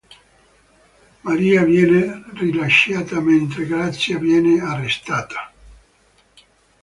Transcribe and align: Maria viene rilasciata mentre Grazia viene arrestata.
Maria 1.21 1.63
viene 1.63 2.23
rilasciata 2.33 3.21
mentre 3.21 3.67
Grazia 3.67 4.17
viene 4.17 4.59
arrestata. 4.59 5.53